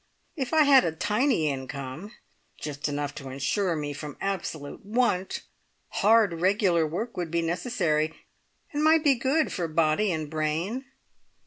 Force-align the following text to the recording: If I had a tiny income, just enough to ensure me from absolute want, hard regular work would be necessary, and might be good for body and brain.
If 0.35 0.51
I 0.51 0.63
had 0.63 0.83
a 0.83 0.91
tiny 0.93 1.47
income, 1.47 2.13
just 2.59 2.89
enough 2.89 3.13
to 3.13 3.29
ensure 3.29 3.75
me 3.75 3.93
from 3.93 4.17
absolute 4.19 4.83
want, 4.83 5.43
hard 5.89 6.41
regular 6.41 6.87
work 6.87 7.15
would 7.17 7.29
be 7.29 7.43
necessary, 7.43 8.15
and 8.73 8.83
might 8.83 9.03
be 9.03 9.13
good 9.13 9.53
for 9.53 9.67
body 9.67 10.11
and 10.11 10.27
brain. 10.27 10.85